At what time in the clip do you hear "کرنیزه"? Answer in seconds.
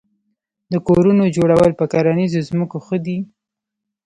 1.91-2.39